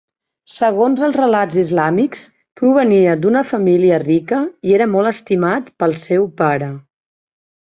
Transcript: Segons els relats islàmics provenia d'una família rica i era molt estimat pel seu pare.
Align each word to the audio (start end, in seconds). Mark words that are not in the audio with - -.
Segons 0.51 1.01
els 1.07 1.17
relats 1.19 1.59
islàmics 1.63 2.23
provenia 2.61 3.13
d'una 3.25 3.45
família 3.51 4.01
rica 4.07 4.41
i 4.71 4.75
era 4.79 4.89
molt 4.95 5.13
estimat 5.13 5.71
pel 5.85 5.95
seu 6.07 6.27
pare. 6.43 6.73